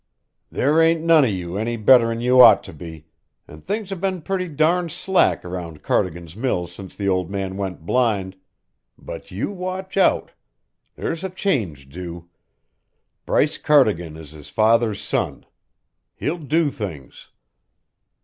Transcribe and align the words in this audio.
"There 0.49 0.81
ain't 0.81 1.01
none 1.03 1.23
o' 1.25 1.27
you 1.27 1.57
any 1.57 1.77
better'n 1.77 2.21
you 2.21 2.41
ought 2.41 2.63
to 2.63 2.73
be, 2.73 3.05
an' 3.47 3.61
things 3.61 3.91
have 3.91 4.01
been 4.01 4.23
pretty 4.23 4.47
durned 4.47 4.91
slack 4.91 5.45
around 5.45 5.83
Cardigan's 5.83 6.35
mill 6.35 6.65
since 6.65 6.95
the 6.95 7.07
old 7.07 7.29
man 7.29 7.55
went 7.55 7.85
blind, 7.85 8.35
but 8.97 9.29
you 9.29 9.51
watch 9.51 9.97
out. 9.97 10.31
There's 10.95 11.23
a 11.23 11.29
change 11.29 11.87
due. 11.87 12.27
Bryce 13.27 13.59
Cardigan 13.59 14.17
is 14.17 14.31
his 14.31 14.49
father's 14.49 14.99
son. 14.99 15.45
He'll 16.15 16.39
do 16.39 16.71
things." 16.71 17.29